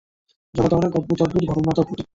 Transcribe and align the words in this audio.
জগতে 0.53 0.73
অনেক 0.75 0.91
অদ্ভুত-অদ্ভুত 0.95 1.43
ঘটনা 1.49 1.71
তো 1.77 1.81
ঘটে। 1.83 2.03